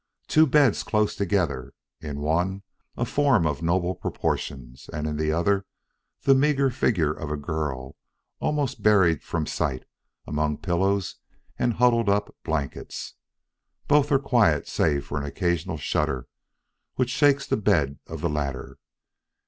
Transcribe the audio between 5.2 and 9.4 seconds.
other the meagre figure of a girl almost buried